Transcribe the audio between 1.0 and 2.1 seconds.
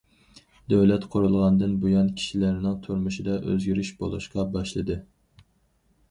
قۇرۇلغاندىن بۇيان،